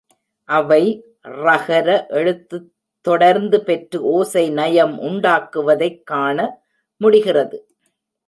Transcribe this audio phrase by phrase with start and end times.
[0.49, 0.83] அவை
[1.23, 2.07] றகர
[2.07, 2.71] எழுத்துத்
[3.01, 6.37] தொடர்ந்து பெற்று ஒசை நயம் உண்டாக்குவதைக் காண
[6.97, 7.67] முடிகிறது.